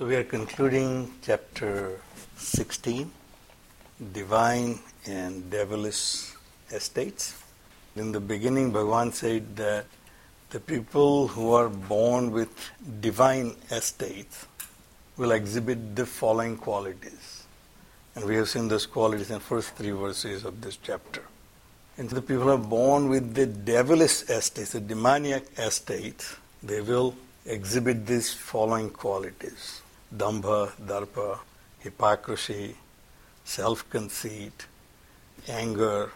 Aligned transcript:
So 0.00 0.06
we 0.06 0.16
are 0.16 0.24
concluding 0.24 1.12
chapter 1.20 2.00
16, 2.38 3.12
divine 4.14 4.78
and 5.04 5.50
devilish 5.50 6.32
estates. 6.72 7.34
In 7.96 8.10
the 8.10 8.18
beginning, 8.18 8.72
Bhagavan 8.72 9.12
said 9.12 9.56
that 9.56 9.84
the 10.48 10.58
people 10.58 11.28
who 11.28 11.52
are 11.52 11.68
born 11.68 12.30
with 12.30 12.48
divine 13.02 13.56
estates 13.70 14.46
will 15.18 15.32
exhibit 15.32 15.94
the 15.94 16.06
following 16.06 16.56
qualities. 16.56 17.44
And 18.14 18.24
we 18.24 18.36
have 18.36 18.48
seen 18.48 18.68
those 18.68 18.86
qualities 18.86 19.28
in 19.28 19.34
the 19.34 19.40
first 19.40 19.74
three 19.74 19.90
verses 19.90 20.46
of 20.46 20.62
this 20.62 20.78
chapter. 20.78 21.24
And 21.98 22.08
the 22.08 22.22
people 22.22 22.44
who 22.44 22.48
are 22.48 22.56
born 22.56 23.10
with 23.10 23.34
the 23.34 23.44
devilish 23.44 24.22
estates, 24.30 24.72
the 24.72 24.80
demoniac 24.80 25.42
estates, 25.58 26.36
they 26.62 26.80
will 26.80 27.14
exhibit 27.44 28.06
these 28.06 28.32
following 28.32 28.88
qualities 28.88 29.82
dambha, 30.14 30.72
darpa, 30.84 31.38
hypocrisy, 31.78 32.76
self 33.44 33.88
conceit, 33.90 34.66
anger, 35.48 36.10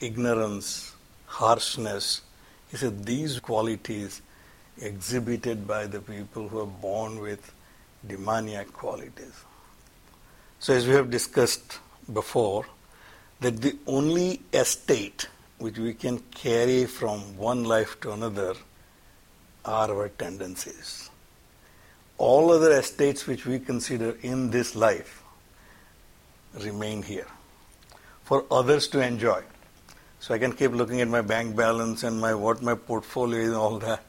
ignorance, 0.00 0.94
harshness. 1.26 2.22
He 2.70 2.76
said 2.76 3.04
these 3.04 3.40
qualities 3.40 4.22
exhibited 4.80 5.66
by 5.66 5.86
the 5.86 6.00
people 6.00 6.48
who 6.48 6.60
are 6.60 6.66
born 6.66 7.18
with 7.18 7.52
demoniac 8.06 8.72
qualities. 8.72 9.44
So, 10.58 10.74
as 10.74 10.86
we 10.86 10.94
have 10.94 11.10
discussed 11.10 11.78
before, 12.12 12.66
that 13.40 13.60
the 13.60 13.76
only 13.86 14.40
estate 14.52 15.28
which 15.58 15.78
we 15.78 15.94
can 15.94 16.18
carry 16.30 16.86
from 16.86 17.36
one 17.36 17.64
life 17.64 18.00
to 18.00 18.12
another 18.12 18.54
are 19.64 19.90
our 19.90 20.08
tendencies 20.08 21.10
all 22.18 22.50
other 22.50 22.72
estates 22.72 23.26
which 23.26 23.46
we 23.46 23.58
consider 23.58 24.16
in 24.22 24.50
this 24.50 24.74
life 24.76 25.22
remain 26.54 27.02
here 27.02 27.26
for 28.24 28.44
others 28.50 28.88
to 28.88 29.00
enjoy. 29.00 29.42
So 30.20 30.34
I 30.34 30.38
can 30.38 30.52
keep 30.52 30.70
looking 30.70 31.00
at 31.00 31.08
my 31.08 31.20
bank 31.20 31.56
balance 31.56 32.04
and 32.04 32.20
my 32.20 32.34
what 32.34 32.62
my 32.62 32.74
portfolio 32.74 33.40
is 33.40 33.48
and 33.48 33.56
all 33.56 33.78
that. 33.80 34.02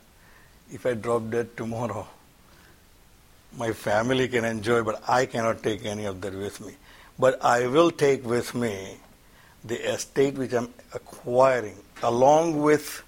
If 0.72 0.86
I 0.86 0.94
drop 0.94 1.30
dead 1.30 1.58
tomorrow, 1.58 2.08
my 3.58 3.72
family 3.72 4.28
can 4.28 4.46
enjoy, 4.46 4.84
but 4.84 5.02
I 5.08 5.26
cannot 5.26 5.64
take 5.64 5.86
any 5.86 6.06
of 6.06 6.22
that 6.22 6.34
with 6.34 6.62
me. 6.62 6.74
But 7.18 7.44
I 7.44 7.68
will 7.68 7.92
take 7.92 8.26
with 8.26 8.54
me 8.56 8.98
the 9.64 9.80
estate 9.94 10.36
which 10.36 10.54
I'm 10.54 10.74
acquiring, 10.94 11.78
along 12.02 12.62
with 12.62 13.04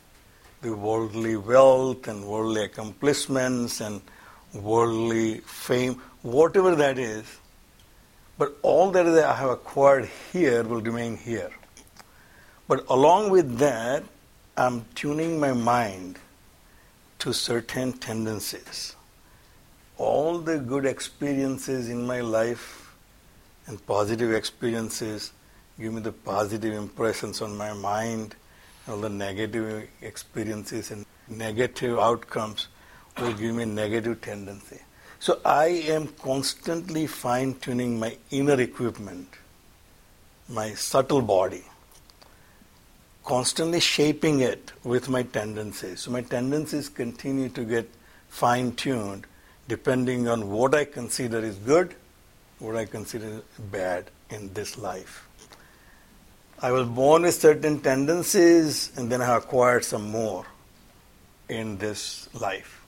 the 0.62 0.76
worldly 0.76 1.36
wealth 1.36 2.08
and 2.08 2.26
worldly 2.26 2.64
accomplishments 2.64 3.82
and 3.82 4.02
worldly 4.56 5.40
fame, 5.40 6.02
whatever 6.22 6.76
that 6.76 6.98
is. 6.98 7.26
But 8.38 8.58
all 8.62 8.92
that 8.92 9.08
I 9.08 9.36
have 9.36 9.50
acquired 9.50 10.10
here 10.34 10.64
will 10.64 10.82
remain 10.82 11.18
here. 11.18 11.52
But 12.68 12.86
along 12.90 13.30
with 13.30 13.58
that, 13.60 14.04
I'm 14.58 14.86
tuning 14.96 15.40
my 15.40 15.54
mind 15.54 16.18
to 17.20 17.34
certain 17.34 17.94
tendencies. 17.94 18.96
All 19.98 20.40
the 20.40 20.58
good 20.58 20.86
experiences 20.86 21.90
in 21.90 22.06
my 22.06 22.22
life 22.22 22.94
and 23.68 23.86
positive 23.86 24.34
experiences 24.34 25.32
give 25.80 25.94
me 25.94 26.02
the 26.02 26.12
positive 26.12 26.74
impressions 26.74 27.42
on 27.42 27.56
my 27.56 27.74
mind. 27.74 28.36
All 28.88 28.98
the 28.98 29.10
negative 29.10 29.88
experiences 30.02 30.92
and 30.92 31.06
negative 31.28 31.98
outcomes 31.98 32.68
will 33.20 33.34
give 33.34 33.56
me 33.56 33.64
a 33.64 33.66
negative 33.66 34.22
tendency. 34.22 34.80
So 35.20 35.40
I 35.46 35.68
am 35.68 36.08
constantly 36.08 37.08
fine 37.08 37.56
tuning 37.56 38.00
my 38.00 38.18
inner 38.32 38.60
equipment, 38.60 39.28
my 40.50 40.74
subtle 40.74 41.22
body, 41.22 41.64
constantly 43.24 43.80
shaping 43.80 44.42
it 44.42 44.72
with 44.84 45.10
my 45.10 45.24
tendencies. 45.24 46.02
So 46.02 46.12
my 46.12 46.22
tendencies 46.22 46.90
continue 46.90 47.50
to 47.50 47.64
get 47.64 47.90
fine 48.30 48.74
tuned 48.74 49.26
depending 49.68 50.28
on 50.28 50.50
what 50.50 50.76
I 50.76 50.86
consider 50.86 51.40
is 51.40 51.56
good, 51.56 51.96
what 52.60 52.76
I 52.76 52.86
consider 52.86 53.42
bad 53.72 54.12
in 54.30 54.54
this 54.54 54.78
life. 54.78 55.28
I 56.62 56.72
was 56.72 56.88
born 56.88 57.24
with 57.24 57.34
certain 57.34 57.80
tendencies 57.80 58.92
and 58.96 59.12
then 59.12 59.22
I 59.22 59.38
acquired 59.38 59.84
some 59.84 60.10
more 60.10 60.46
in 61.50 61.78
this 61.78 62.30
life. 62.34 62.85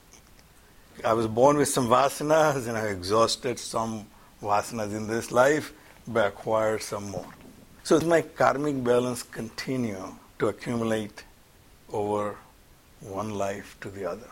I 1.04 1.12
was 1.12 1.26
born 1.26 1.56
with 1.56 1.68
some 1.68 1.88
vasanas 1.88 2.66
and 2.68 2.76
I 2.76 2.86
exhausted 2.86 3.58
some 3.58 4.06
vasanas 4.42 4.94
in 4.96 5.06
this 5.06 5.30
life, 5.30 5.72
but 6.06 6.26
acquired 6.26 6.82
some 6.82 7.10
more. 7.10 7.26
So 7.84 8.00
my 8.00 8.22
karmic 8.22 8.82
balance 8.82 9.22
continue 9.22 10.14
to 10.38 10.48
accumulate 10.48 11.24
over 11.92 12.36
one 13.00 13.34
life 13.34 13.76
to 13.80 13.90
the 13.90 14.04
other. 14.04 14.28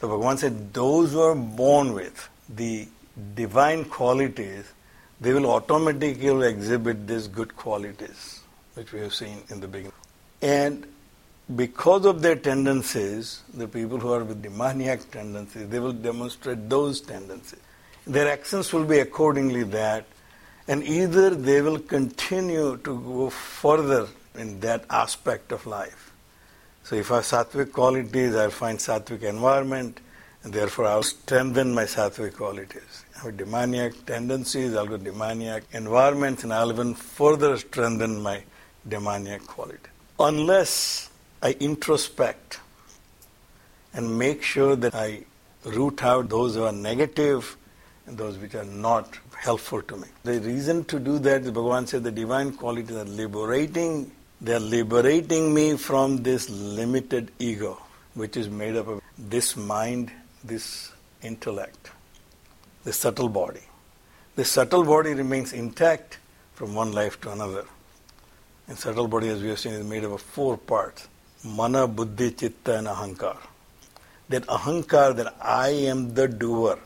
So 0.00 0.08
Bhagavan 0.08 0.38
said, 0.38 0.72
those 0.72 1.12
who 1.12 1.20
are 1.20 1.34
born 1.34 1.92
with 1.92 2.28
the 2.48 2.88
divine 3.34 3.84
qualities, 3.84 4.64
they 5.20 5.32
will 5.32 5.50
automatically 5.50 6.48
exhibit 6.48 7.06
these 7.06 7.26
good 7.28 7.56
qualities, 7.56 8.40
which 8.74 8.92
we 8.92 9.00
have 9.00 9.14
seen 9.14 9.42
in 9.48 9.60
the 9.60 9.68
beginning. 9.68 9.92
And 10.40 10.86
because 11.56 12.04
of 12.04 12.20
their 12.20 12.36
tendencies, 12.36 13.42
the 13.54 13.66
people 13.66 13.98
who 13.98 14.12
are 14.12 14.24
with 14.24 14.42
demoniac 14.42 15.10
tendencies, 15.10 15.68
they 15.68 15.78
will 15.78 15.92
demonstrate 15.92 16.68
those 16.68 17.00
tendencies. 17.00 17.60
Their 18.06 18.30
actions 18.30 18.72
will 18.72 18.84
be 18.84 18.98
accordingly 18.98 19.62
that, 19.64 20.04
and 20.66 20.82
either 20.82 21.30
they 21.30 21.62
will 21.62 21.78
continue 21.78 22.76
to 22.78 23.00
go 23.00 23.30
further 23.30 24.08
in 24.34 24.60
that 24.60 24.84
aspect 24.90 25.52
of 25.52 25.66
life. 25.66 26.12
So 26.84 26.96
if 26.96 27.10
I 27.10 27.16
have 27.16 27.24
sattvic 27.24 27.72
qualities, 27.72 28.34
I'll 28.34 28.50
find 28.50 28.78
sattvic 28.78 29.22
environment, 29.22 30.00
and 30.42 30.52
therefore 30.52 30.86
I'll 30.86 31.02
strengthen 31.02 31.74
my 31.74 31.84
sattvic 31.84 32.36
qualities. 32.36 33.04
I 33.16 33.24
have 33.24 33.36
demoniac 33.36 34.06
tendencies, 34.06 34.74
I'll 34.74 34.86
go 34.86 34.98
demoniac 34.98 35.64
environments, 35.72 36.44
and 36.44 36.52
I'll 36.52 36.70
even 36.72 36.94
further 36.94 37.56
strengthen 37.56 38.22
my 38.22 38.42
demoniac 38.86 39.46
quality. 39.46 39.78
Unless 40.18 41.07
I 41.40 41.52
introspect 41.60 42.60
and 43.94 44.18
make 44.18 44.42
sure 44.42 44.74
that 44.76 44.94
I 44.94 45.24
root 45.64 46.02
out 46.02 46.28
those 46.28 46.56
who 46.56 46.64
are 46.64 46.72
negative 46.72 47.56
and 48.06 48.18
those 48.18 48.38
which 48.38 48.54
are 48.54 48.64
not 48.64 49.18
helpful 49.36 49.82
to 49.82 49.96
me. 49.96 50.08
The 50.24 50.40
reason 50.40 50.84
to 50.86 50.98
do 50.98 51.18
that 51.20 51.42
is 51.42 51.50
Bhagavan 51.52 51.86
said 51.86 52.02
the 52.02 52.10
divine 52.10 52.52
qualities 52.52 52.96
are 52.96 53.04
liberating. 53.04 54.10
They 54.40 54.54
are 54.54 54.60
liberating 54.60 55.54
me 55.54 55.76
from 55.76 56.22
this 56.22 56.48
limited 56.50 57.30
ego, 57.38 57.80
which 58.14 58.36
is 58.36 58.48
made 58.48 58.76
up 58.76 58.88
of 58.88 59.00
this 59.16 59.56
mind, 59.56 60.10
this 60.42 60.90
intellect, 61.22 61.90
the 62.84 62.92
subtle 62.92 63.28
body. 63.28 63.62
The 64.34 64.44
subtle 64.44 64.84
body 64.84 65.14
remains 65.14 65.52
intact 65.52 66.18
from 66.54 66.74
one 66.74 66.92
life 66.92 67.20
to 67.20 67.30
another. 67.30 67.64
And 68.66 68.76
subtle 68.76 69.08
body, 69.08 69.28
as 69.28 69.42
we 69.42 69.48
have 69.48 69.58
seen, 69.58 69.72
is 69.72 69.84
made 69.84 70.04
up 70.04 70.12
of 70.12 70.20
four 70.20 70.56
parts 70.56 71.08
mana, 71.44 71.86
buddhi, 71.86 72.32
chitta, 72.32 72.78
and 72.78 72.86
ahankar. 72.86 73.36
That 74.28 74.46
ahankar, 74.46 75.16
that 75.16 75.34
I 75.40 75.68
am 75.68 76.14
the 76.14 76.28
doer, 76.28 76.78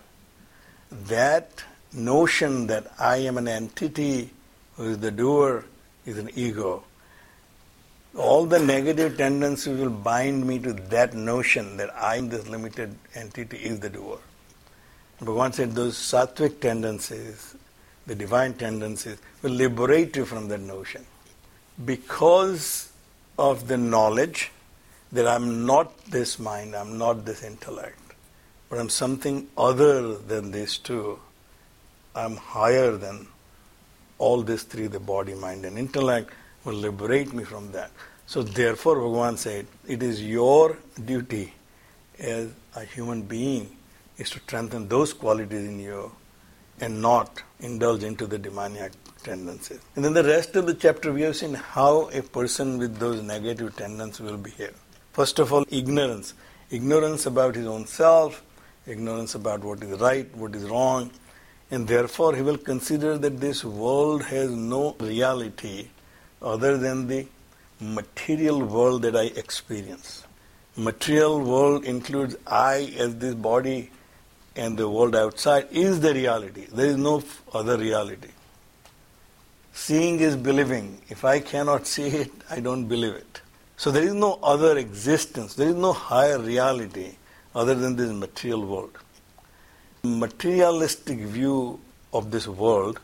that 0.90 1.64
notion 1.92 2.66
that 2.68 2.92
I 2.98 3.16
am 3.16 3.38
an 3.38 3.48
entity 3.48 4.30
who 4.76 4.90
is 4.90 4.98
the 4.98 5.10
doer 5.10 5.64
is 6.06 6.18
an 6.18 6.30
ego. 6.34 6.84
All 8.16 8.44
the 8.44 8.58
negative 8.58 9.16
tendencies 9.16 9.78
will 9.78 9.90
bind 9.90 10.46
me 10.46 10.58
to 10.60 10.72
that 10.72 11.14
notion 11.14 11.78
that 11.78 11.94
I 11.96 12.16
am 12.16 12.28
this 12.28 12.46
limited 12.46 12.94
entity 13.14 13.56
is 13.56 13.80
the 13.80 13.88
doer. 13.88 14.18
Bhagavan 15.20 15.54
said 15.54 15.72
those 15.72 15.96
sattvic 15.96 16.60
tendencies, 16.60 17.54
the 18.06 18.14
divine 18.14 18.54
tendencies, 18.54 19.18
will 19.40 19.52
liberate 19.52 20.16
you 20.16 20.24
from 20.24 20.48
that 20.48 20.60
notion. 20.60 21.06
Because 21.84 22.91
of 23.42 23.66
the 23.66 23.76
knowledge 23.76 24.52
that 25.10 25.26
I'm 25.26 25.66
not 25.66 26.04
this 26.06 26.38
mind, 26.38 26.76
I'm 26.76 26.96
not 26.96 27.24
this 27.24 27.42
intellect, 27.42 28.14
but 28.70 28.78
I'm 28.78 28.88
something 28.88 29.48
other 29.58 30.16
than 30.16 30.52
these 30.52 30.78
two. 30.78 31.18
I'm 32.14 32.36
higher 32.36 32.92
than 32.92 33.26
all 34.18 34.42
these 34.42 34.62
three 34.62 34.86
the 34.86 35.00
body, 35.00 35.34
mind, 35.34 35.64
and 35.64 35.76
intellect 35.76 36.30
will 36.64 36.74
liberate 36.74 37.32
me 37.34 37.42
from 37.42 37.72
that. 37.72 37.90
So, 38.26 38.42
therefore, 38.42 38.96
Bhagavan 38.96 39.36
said, 39.36 39.66
it 39.88 40.02
is 40.02 40.22
your 40.22 40.78
duty 41.04 41.52
as 42.20 42.50
a 42.76 42.84
human 42.84 43.22
being 43.22 43.76
is 44.18 44.30
to 44.30 44.38
strengthen 44.38 44.86
those 44.88 45.12
qualities 45.12 45.66
in 45.68 45.80
you 45.80 46.12
and 46.80 47.02
not 47.02 47.42
indulge 47.60 48.04
into 48.04 48.26
the 48.26 48.38
demoniac 48.38 48.92
tendencies. 49.22 49.80
And 49.96 50.04
then 50.04 50.12
the 50.12 50.24
rest 50.24 50.56
of 50.56 50.66
the 50.66 50.74
chapter, 50.74 51.12
we 51.12 51.22
have 51.22 51.36
seen 51.36 51.54
how 51.54 52.08
a 52.10 52.22
person 52.22 52.78
with 52.78 52.98
those 52.98 53.22
negative 53.22 53.76
tendencies 53.76 54.20
will 54.20 54.36
behave. 54.36 54.74
First 55.12 55.38
of 55.38 55.52
all, 55.52 55.64
ignorance. 55.70 56.34
Ignorance 56.70 57.26
about 57.26 57.54
his 57.54 57.66
own 57.66 57.86
self, 57.86 58.42
ignorance 58.86 59.34
about 59.34 59.62
what 59.62 59.82
is 59.82 60.00
right, 60.00 60.34
what 60.36 60.54
is 60.54 60.64
wrong, 60.64 61.10
and 61.70 61.86
therefore 61.86 62.34
he 62.34 62.42
will 62.42 62.58
consider 62.58 63.18
that 63.18 63.40
this 63.40 63.64
world 63.64 64.22
has 64.24 64.50
no 64.50 64.96
reality 64.98 65.88
other 66.40 66.76
than 66.78 67.06
the 67.08 67.26
material 67.80 68.62
world 68.62 69.02
that 69.02 69.16
I 69.16 69.24
experience. 69.24 70.24
Material 70.76 71.40
world 71.40 71.84
includes 71.84 72.36
I 72.46 72.94
as 72.98 73.16
this 73.16 73.34
body 73.34 73.90
and 74.56 74.78
the 74.78 74.88
world 74.88 75.14
outside 75.14 75.68
is 75.70 76.00
the 76.00 76.14
reality. 76.14 76.66
There 76.72 76.86
is 76.86 76.96
no 76.96 77.22
other 77.52 77.76
reality. 77.76 78.28
Seeing 79.72 80.20
is 80.20 80.36
believing. 80.36 81.00
If 81.08 81.24
I 81.24 81.40
cannot 81.40 81.86
see 81.86 82.06
it, 82.06 82.30
I 82.50 82.60
don't 82.60 82.86
believe 82.86 83.14
it. 83.14 83.40
So 83.76 83.90
there 83.90 84.04
is 84.04 84.14
no 84.14 84.38
other 84.42 84.78
existence, 84.78 85.54
there 85.54 85.68
is 85.68 85.74
no 85.74 85.92
higher 85.92 86.38
reality 86.38 87.16
other 87.54 87.74
than 87.74 87.96
this 87.96 88.12
material 88.12 88.64
world. 88.64 88.96
Materialistic 90.04 91.18
view 91.18 91.80
of 92.12 92.30
this 92.30 92.46
world, 92.46 93.00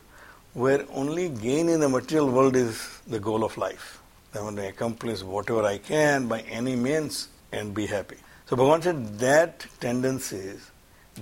where 0.53 0.85
only 0.93 1.29
gain 1.29 1.69
in 1.69 1.79
the 1.79 1.89
material 1.89 2.29
world 2.29 2.55
is 2.55 3.01
the 3.07 3.19
goal 3.19 3.43
of 3.43 3.57
life. 3.57 3.99
I 4.33 4.41
want 4.41 4.57
to 4.57 4.67
accomplish 4.67 5.23
whatever 5.23 5.63
I 5.63 5.79
can 5.79 6.27
by 6.27 6.41
any 6.41 6.75
means 6.75 7.29
and 7.51 7.73
be 7.73 7.87
happy. 7.87 8.17
So 8.45 8.55
Bhagavan 8.55 8.83
said 8.83 9.19
that 9.19 9.65
tendencies, 9.79 10.71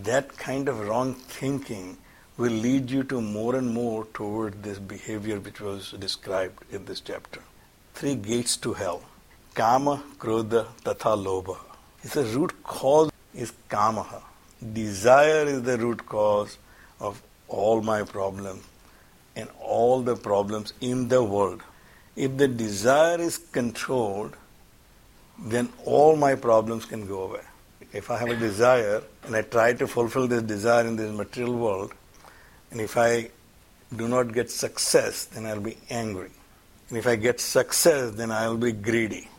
that 0.03 0.38
kind 0.38 0.67
of 0.67 0.88
wrong 0.88 1.13
thinking 1.13 1.97
will 2.37 2.51
lead 2.51 2.91
you 2.91 3.03
to 3.03 3.19
more 3.19 3.55
and 3.55 3.73
more 3.73 4.05
toward 4.13 4.61
this 4.61 4.77
behavior 4.77 5.39
which 5.39 5.59
was 5.59 5.91
described 5.93 6.63
in 6.71 6.85
this 6.85 6.99
chapter. 6.99 7.41
Three 7.95 8.13
gates 8.13 8.57
to 8.57 8.73
hell. 8.73 9.01
Kama, 9.55 10.03
Krodha, 10.19 10.67
Tatha, 10.83 11.15
Lobha. 11.17 11.57
It's 12.03 12.13
the 12.13 12.23
root 12.25 12.53
cause 12.63 13.11
is 13.33 13.53
Kamaha. 13.69 14.21
Desire 14.73 15.45
is 15.45 15.63
the 15.63 15.77
root 15.79 16.05
cause 16.05 16.59
of 16.99 17.21
all 17.47 17.81
my 17.81 18.03
problems 18.03 18.63
and 19.35 19.49
all 19.59 20.01
the 20.01 20.15
problems 20.15 20.73
in 20.79 21.07
the 21.07 21.23
world. 21.23 21.61
If 22.15 22.37
the 22.37 22.47
desire 22.47 23.19
is 23.19 23.37
controlled, 23.37 24.35
then 25.39 25.69
all 25.85 26.15
my 26.15 26.35
problems 26.35 26.85
can 26.85 27.07
go 27.07 27.23
away. 27.23 27.41
If 27.93 28.11
I 28.11 28.17
have 28.17 28.29
a 28.29 28.35
desire 28.35 29.01
and 29.23 29.35
I 29.35 29.41
try 29.41 29.73
to 29.73 29.87
fulfill 29.87 30.27
this 30.27 30.43
desire 30.43 30.85
in 30.85 30.95
this 30.95 31.11
material 31.11 31.55
world, 31.55 31.93
and 32.71 32.81
if 32.81 32.97
I 32.97 33.29
do 33.95 34.07
not 34.07 34.33
get 34.33 34.51
success, 34.51 35.25
then 35.25 35.45
I'll 35.45 35.61
be 35.61 35.77
angry. 35.89 36.29
And 36.89 36.97
if 36.97 37.07
I 37.07 37.15
get 37.15 37.39
success, 37.39 38.11
then 38.11 38.31
I'll 38.31 38.57
be 38.57 38.71
greedy. 38.71 39.29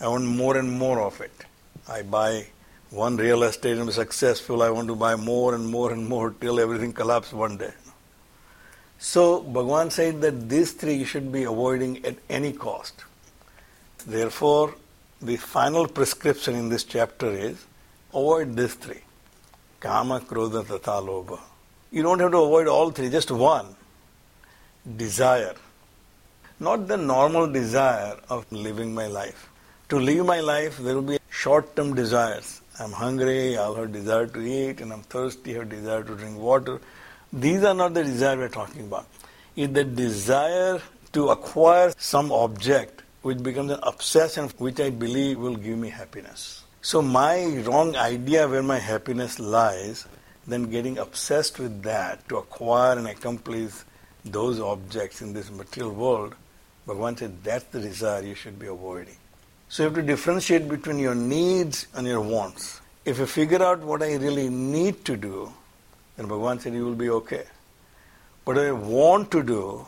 I 0.00 0.08
want 0.08 0.24
more 0.24 0.56
and 0.56 0.70
more 0.70 1.00
of 1.00 1.20
it. 1.20 1.32
I 1.88 2.02
buy 2.02 2.46
one 2.90 3.16
real 3.16 3.42
estate 3.42 3.76
and 3.76 3.86
be 3.86 3.92
successful. 3.92 4.62
I 4.62 4.70
want 4.70 4.88
to 4.88 4.94
buy 4.94 5.16
more 5.16 5.54
and 5.54 5.66
more 5.66 5.92
and 5.92 6.08
more 6.08 6.30
till 6.40 6.58
everything 6.58 6.92
collapses 6.92 7.32
one 7.32 7.56
day. 7.56 7.72
So 8.98 9.42
Bhagavan 9.42 9.90
said 9.90 10.20
that 10.20 10.48
these 10.48 10.72
three 10.72 10.94
you 10.94 11.04
should 11.04 11.32
be 11.32 11.44
avoiding 11.44 12.04
at 12.04 12.16
any 12.28 12.52
cost. 12.52 13.04
Therefore, 14.06 14.74
the 15.22 15.36
final 15.36 15.86
prescription 15.86 16.54
in 16.54 16.68
this 16.68 16.84
chapter 16.84 17.30
is 17.30 17.64
avoid 18.10 18.56
these 18.56 18.74
three. 18.74 19.00
Kama, 19.78 20.20
Krodha, 20.20 20.64
Tatha, 20.64 21.00
Lobha. 21.06 21.38
You 21.92 22.04
don't 22.04 22.20
have 22.20 22.30
to 22.30 22.38
avoid 22.38 22.68
all 22.68 22.90
three, 22.90 23.10
just 23.10 23.30
one. 23.30 23.74
Desire. 24.96 25.54
Not 26.60 26.86
the 26.86 26.96
normal 26.96 27.50
desire 27.50 28.16
of 28.28 28.50
living 28.52 28.94
my 28.94 29.06
life. 29.06 29.48
To 29.88 29.98
live 29.98 30.24
my 30.24 30.38
life, 30.38 30.78
there 30.78 30.94
will 30.94 31.02
be 31.02 31.18
short 31.30 31.74
term 31.74 31.94
desires. 31.94 32.60
I'm 32.78 32.92
hungry, 32.92 33.56
I'll 33.56 33.74
have 33.74 33.92
desire 33.92 34.26
to 34.28 34.40
eat, 34.40 34.80
and 34.80 34.92
I'm 34.92 35.02
thirsty, 35.02 35.56
I 35.56 35.58
have 35.58 35.68
desire 35.68 36.04
to 36.04 36.14
drink 36.14 36.38
water. 36.38 36.80
These 37.32 37.64
are 37.64 37.74
not 37.74 37.94
the 37.94 38.04
desire 38.04 38.36
we're 38.36 38.48
talking 38.48 38.82
about. 38.82 39.06
It's 39.56 39.72
the 39.72 39.84
desire 39.84 40.80
to 41.12 41.28
acquire 41.30 41.92
some 41.98 42.30
object 42.30 43.02
which 43.22 43.42
becomes 43.42 43.72
an 43.72 43.80
obsession 43.82 44.48
which 44.58 44.80
I 44.80 44.90
believe 44.90 45.38
will 45.38 45.56
give 45.56 45.76
me 45.76 45.90
happiness. 45.90 46.62
So 46.82 47.02
my 47.02 47.44
wrong 47.66 47.96
idea 47.96 48.48
where 48.48 48.62
my 48.62 48.78
happiness 48.78 49.38
lies, 49.38 50.06
then 50.46 50.70
getting 50.70 50.98
obsessed 50.98 51.58
with 51.58 51.82
that 51.82 52.28
to 52.28 52.36
acquire 52.38 52.98
and 52.98 53.06
accomplish 53.06 53.72
those 54.24 54.60
objects 54.60 55.22
in 55.22 55.32
this 55.32 55.50
material 55.50 55.92
world, 55.92 56.34
Bhagavan 56.86 57.18
said 57.18 57.44
that's 57.44 57.64
the 57.64 57.80
desire 57.80 58.22
you 58.22 58.34
should 58.34 58.58
be 58.58 58.66
avoiding. 58.66 59.16
So 59.68 59.82
you 59.82 59.88
have 59.88 59.96
to 59.96 60.02
differentiate 60.02 60.68
between 60.68 60.98
your 60.98 61.14
needs 61.14 61.86
and 61.94 62.06
your 62.06 62.20
wants. 62.20 62.80
If 63.04 63.18
you 63.18 63.26
figure 63.26 63.62
out 63.62 63.80
what 63.80 64.02
I 64.02 64.16
really 64.16 64.48
need 64.48 65.04
to 65.04 65.16
do, 65.16 65.52
then 66.16 66.26
Bhagavan 66.26 66.60
said 66.60 66.74
you 66.74 66.84
will 66.84 66.94
be 66.94 67.10
okay. 67.10 67.44
What 68.44 68.58
I 68.58 68.72
want 68.72 69.30
to 69.30 69.42
do, 69.42 69.86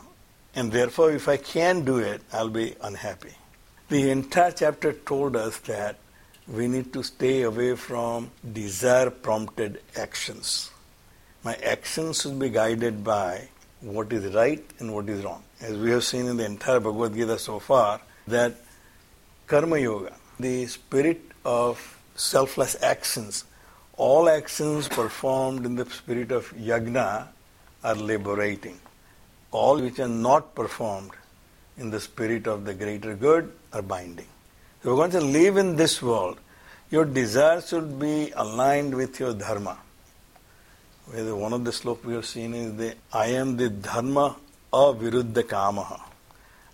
and 0.55 0.71
therefore 0.71 1.11
if 1.11 1.27
I 1.27 1.37
can't 1.37 1.83
do 1.83 1.97
it, 1.97 2.21
I'll 2.31 2.49
be 2.49 2.75
unhappy. 2.81 3.33
The 3.89 4.09
entire 4.09 4.51
chapter 4.51 4.93
told 4.93 5.35
us 5.35 5.57
that 5.59 5.97
we 6.47 6.67
need 6.67 6.91
to 6.93 7.03
stay 7.03 7.43
away 7.43 7.75
from 7.75 8.31
desire 8.51 9.09
prompted 9.09 9.81
actions. 9.95 10.71
My 11.43 11.55
actions 11.55 12.21
should 12.21 12.37
be 12.39 12.49
guided 12.49 13.03
by 13.03 13.49
what 13.81 14.11
is 14.13 14.33
right 14.33 14.63
and 14.79 14.93
what 14.93 15.09
is 15.09 15.23
wrong. 15.23 15.43
As 15.61 15.77
we 15.77 15.91
have 15.91 16.03
seen 16.03 16.27
in 16.27 16.37
the 16.37 16.45
entire 16.45 16.79
Bhagavad 16.79 17.13
Gita 17.13 17.37
so 17.37 17.59
far, 17.59 18.01
that 18.27 18.55
Karma 19.47 19.77
Yoga, 19.77 20.13
the 20.39 20.65
spirit 20.67 21.21
of 21.45 21.99
selfless 22.15 22.81
actions. 22.81 23.45
All 23.97 24.29
actions 24.29 24.87
performed 24.87 25.65
in 25.65 25.75
the 25.75 25.85
spirit 25.89 26.31
of 26.31 26.51
yajna 26.55 27.27
are 27.83 27.95
liberating. 27.95 28.79
All 29.51 29.79
which 29.79 29.99
are 29.99 30.07
not 30.07 30.55
performed 30.55 31.11
in 31.77 31.89
the 31.89 31.99
spirit 31.99 32.47
of 32.47 32.65
the 32.65 32.73
greater 32.73 33.15
good 33.15 33.51
are 33.71 33.81
binding. 33.81 34.27
If 34.83 34.87
you're 34.87 34.97
going 34.97 35.11
to 35.11 35.21
live 35.21 35.55
in 35.55 35.77
this 35.77 36.01
world, 36.01 36.39
your 36.91 37.05
desire 37.05 37.61
should 37.61 37.97
be 37.97 38.31
aligned 38.35 38.93
with 38.93 39.17
your 39.17 39.33
dharma. 39.33 39.77
Where 41.05 41.33
one 41.37 41.53
of 41.53 41.63
the 41.63 41.71
slokas 41.71 42.03
we 42.03 42.15
have 42.15 42.25
seen 42.25 42.53
is 42.53 42.75
the 42.75 42.95
I 43.13 43.27
am 43.27 43.55
the 43.55 43.69
dharma 43.69 44.35
aviruddha 44.73 45.43
kamaha. 45.43 46.01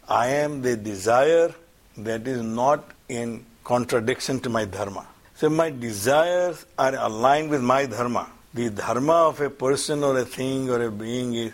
I 0.08 0.26
am 0.30 0.64
the 0.64 0.76
desire 0.76 1.54
that 1.98 2.28
is 2.28 2.42
not 2.42 2.84
in 3.10 3.46
contradiction 3.64 4.40
to 4.40 4.50
my 4.50 4.66
dharma. 4.66 5.06
So 5.36 5.48
my 5.48 5.70
desires 5.70 6.66
are 6.80 6.96
aligned 6.96 7.52
with 7.52 7.62
my 7.62 7.86
dharma. 7.86 8.28
The 8.56 8.72
dharma 8.72 9.14
of 9.28 9.40
a 9.40 9.52
person 9.52 10.04
or 10.04 10.18
a 10.18 10.26
thing 10.26 10.68
or 10.72 10.82
a 10.82 10.90
being 10.90 11.36
is 11.36 11.54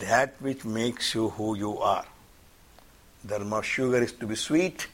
that 0.00 0.34
which 0.40 0.66
makes 0.66 1.14
you 1.14 1.30
who 1.30 1.56
you 1.56 1.78
are. 1.78 2.04
Dharma 3.26 3.60
of 3.60 3.64
sugar 3.64 4.02
is 4.02 4.12
to 4.12 4.26
be 4.26 4.34
sweet, 4.34 4.88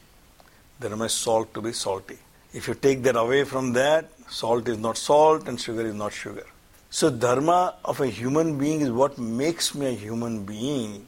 dharma 0.80 1.04
of 1.04 1.10
salt 1.10 1.52
to 1.54 1.60
be 1.60 1.72
salty. 1.72 2.18
If 2.52 2.66
you 2.68 2.74
take 2.74 3.02
that 3.04 3.16
away 3.16 3.44
from 3.44 3.72
that, 3.74 4.10
salt 4.28 4.68
is 4.68 4.78
not 4.78 4.96
salt 4.96 5.46
and 5.48 5.60
sugar 5.60 5.86
is 5.86 5.94
not 5.94 6.12
sugar. 6.12 6.46
So 6.90 7.10
dharma 7.10 7.76
of 7.84 8.00
a 8.00 8.08
human 8.08 8.58
being 8.58 8.80
is 8.80 8.90
what 8.90 9.18
makes 9.18 9.74
me 9.74 9.86
a 9.86 9.92
human 9.92 10.44
being 10.44 11.06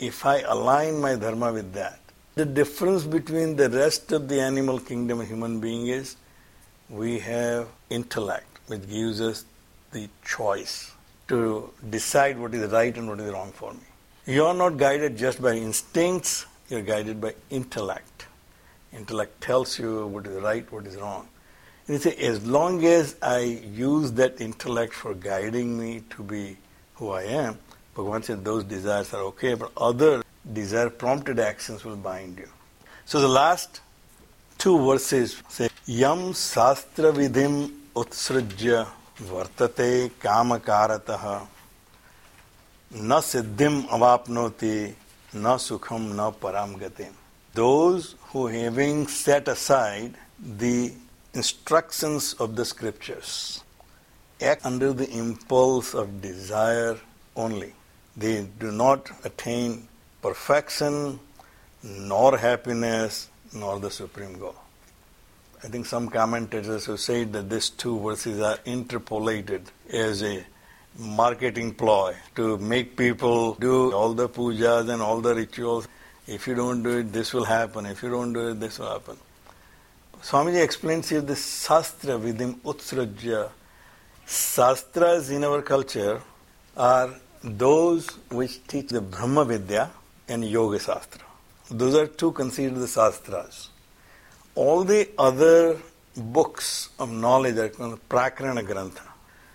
if 0.00 0.26
I 0.26 0.40
align 0.40 1.00
my 1.00 1.14
dharma 1.14 1.52
with 1.52 1.72
that. 1.74 2.00
The 2.34 2.44
difference 2.44 3.04
between 3.04 3.56
the 3.56 3.70
rest 3.70 4.12
of 4.12 4.28
the 4.28 4.40
animal 4.40 4.80
kingdom 4.80 5.20
and 5.20 5.28
human 5.28 5.60
being 5.60 5.86
is 5.86 6.16
we 6.90 7.18
have 7.20 7.68
intellect, 7.88 8.58
which 8.66 8.88
gives 8.88 9.20
us 9.20 9.44
the 9.92 10.08
choice 10.24 10.92
to 11.28 11.70
decide 11.88 12.38
what 12.38 12.54
is 12.54 12.70
right 12.70 12.96
and 12.96 13.08
what 13.08 13.20
is 13.20 13.32
wrong 13.32 13.52
for 13.52 13.72
me. 13.72 13.86
You 14.26 14.44
are 14.44 14.54
not 14.54 14.76
guided 14.76 15.16
just 15.16 15.40
by 15.40 15.52
instincts, 15.54 16.46
you 16.68 16.78
are 16.78 16.82
guided 16.82 17.20
by 17.20 17.34
intellect. 17.50 18.26
Intellect 18.92 19.40
tells 19.40 19.78
you 19.78 20.06
what 20.06 20.26
is 20.26 20.42
right, 20.42 20.70
what 20.72 20.86
is 20.86 20.96
wrong. 20.96 21.28
And 21.86 21.96
he 21.96 22.02
say, 22.02 22.16
as 22.16 22.44
long 22.46 22.84
as 22.84 23.16
I 23.22 23.40
use 23.40 24.12
that 24.12 24.40
intellect 24.40 24.94
for 24.94 25.14
guiding 25.14 25.78
me 25.78 26.02
to 26.10 26.22
be 26.22 26.56
who 26.94 27.10
I 27.10 27.22
am, 27.22 27.58
Bhagavan 27.94 28.24
said 28.24 28.44
those 28.44 28.64
desires 28.64 29.12
are 29.14 29.22
okay, 29.22 29.54
but 29.54 29.70
other 29.76 30.22
desire 30.52 30.90
prompted 30.90 31.38
actions 31.38 31.84
will 31.84 31.96
bind 31.96 32.38
you. 32.38 32.48
So 33.04 33.20
the 33.20 33.28
last 33.28 33.80
two 34.58 34.78
verses 34.84 35.42
say, 35.48 35.68
Yam 35.86 36.32
Sastra 36.32 37.12
Vidhim 37.12 37.70
Utsrajya 37.94 38.86
Vartate 39.18 40.10
Kamakaratah 40.20 41.46
Na 42.90 43.20
Siddhim 43.20 43.86
Avapnoti 43.88 44.92
Na 45.34 45.56
Sukham 45.56 46.14
Na 46.14 46.30
Param 46.30 46.76
Gatim. 46.78 47.12
Those 47.56 48.16
who 48.28 48.48
having 48.48 49.06
set 49.08 49.48
aside 49.48 50.14
the 50.38 50.92
instructions 51.32 52.34
of 52.34 52.54
the 52.54 52.66
scriptures 52.66 53.62
act 54.42 54.66
under 54.66 54.92
the 54.92 55.08
impulse 55.10 55.94
of 55.94 56.20
desire 56.20 56.98
only. 57.34 57.72
They 58.14 58.46
do 58.60 58.70
not 58.72 59.10
attain 59.24 59.88
perfection, 60.20 61.18
nor 61.82 62.36
happiness, 62.36 63.28
nor 63.54 63.80
the 63.80 63.90
supreme 63.90 64.38
goal. 64.38 64.56
I 65.64 65.68
think 65.68 65.86
some 65.86 66.10
commentators 66.10 66.84
have 66.86 67.00
said 67.00 67.32
that 67.32 67.48
these 67.48 67.70
two 67.70 67.98
verses 68.00 68.38
are 68.40 68.58
interpolated 68.66 69.70
as 69.90 70.22
a 70.22 70.44
marketing 70.98 71.72
ploy 71.74 72.16
to 72.34 72.58
make 72.58 72.96
people 72.96 73.54
do 73.54 73.92
all 73.92 74.12
the 74.12 74.28
pujas 74.28 74.90
and 74.90 75.00
all 75.00 75.22
the 75.22 75.34
rituals. 75.34 75.88
If 76.26 76.46
you 76.46 76.54
don't 76.54 76.82
do 76.82 76.98
it, 76.98 77.12
this 77.12 77.32
will 77.32 77.44
happen. 77.44 77.86
If 77.86 78.02
you 78.02 78.10
don't 78.10 78.32
do 78.32 78.48
it, 78.48 78.60
this 78.60 78.78
will 78.78 78.90
happen. 78.90 79.16
Swamiji 80.22 80.62
explains 80.62 81.08
here 81.08 81.20
the 81.20 81.34
Sastra 81.34 82.18
Vidhim 82.18 82.56
Utsrajya. 82.60 83.50
Sastras 84.24 85.30
in 85.30 85.44
our 85.44 85.62
culture 85.62 86.20
are 86.76 87.14
those 87.44 88.08
which 88.30 88.66
teach 88.66 88.88
the 88.88 89.00
Brahma 89.00 89.44
Vidya 89.44 89.90
and 90.26 90.44
Yoga 90.44 90.78
Sastra. 90.78 91.22
Those 91.70 91.94
are 91.94 92.06
two 92.08 92.32
considered 92.32 92.78
the 92.78 92.88
Sastras. 92.88 93.68
All 94.56 94.82
the 94.82 95.08
other 95.16 95.76
books 96.16 96.88
of 96.98 97.12
knowledge 97.12 97.56
are 97.56 97.68
called 97.68 98.00
Prakarana 98.08 98.66
Grantha. 98.66 99.02